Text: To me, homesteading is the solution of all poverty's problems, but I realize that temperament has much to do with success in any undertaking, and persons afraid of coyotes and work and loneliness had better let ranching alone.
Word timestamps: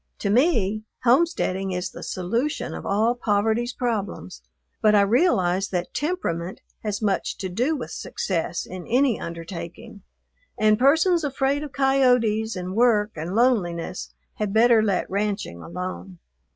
To 0.17 0.31
me, 0.31 0.83
homesteading 1.03 1.73
is 1.73 1.91
the 1.91 2.01
solution 2.01 2.73
of 2.73 2.87
all 2.87 3.13
poverty's 3.13 3.71
problems, 3.71 4.41
but 4.81 4.95
I 4.95 5.01
realize 5.01 5.67
that 5.69 5.93
temperament 5.93 6.59
has 6.81 7.03
much 7.03 7.37
to 7.37 7.49
do 7.49 7.75
with 7.75 7.91
success 7.91 8.65
in 8.65 8.87
any 8.87 9.19
undertaking, 9.19 10.01
and 10.57 10.79
persons 10.79 11.23
afraid 11.23 11.61
of 11.63 11.71
coyotes 11.73 12.55
and 12.55 12.73
work 12.75 13.11
and 13.15 13.35
loneliness 13.35 14.11
had 14.37 14.51
better 14.53 14.81
let 14.81 15.07
ranching 15.07 15.61
alone. 15.61 16.17